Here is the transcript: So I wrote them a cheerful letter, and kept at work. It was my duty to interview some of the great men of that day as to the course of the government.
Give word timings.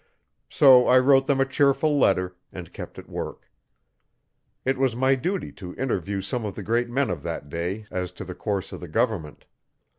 So 0.49 0.87
I 0.87 0.97
wrote 0.97 1.27
them 1.27 1.39
a 1.39 1.45
cheerful 1.45 1.99
letter, 1.99 2.35
and 2.51 2.73
kept 2.73 2.97
at 2.97 3.07
work. 3.07 3.51
It 4.65 4.79
was 4.79 4.95
my 4.95 5.13
duty 5.13 5.51
to 5.51 5.75
interview 5.75 6.21
some 6.21 6.43
of 6.43 6.55
the 6.55 6.63
great 6.63 6.89
men 6.89 7.11
of 7.11 7.21
that 7.21 7.49
day 7.49 7.85
as 7.91 8.11
to 8.13 8.25
the 8.25 8.33
course 8.33 8.71
of 8.71 8.79
the 8.79 8.87
government. 8.87 9.45